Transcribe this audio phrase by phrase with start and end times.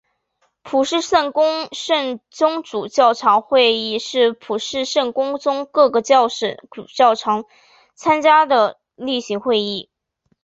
[0.63, 1.69] 普世圣公
[2.31, 7.45] 宗主教长会议是普世圣公宗各个教省主教长
[7.93, 9.91] 参加的例行会议。